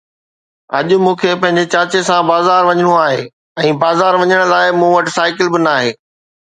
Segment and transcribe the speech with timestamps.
[0.77, 3.21] اڄ مون کي پنهنجي چاچي سان بازار وڃڻو آهي
[3.61, 5.89] ۽ بازار وڃڻ لاءِ مون وٽ سائيڪل به ناهي.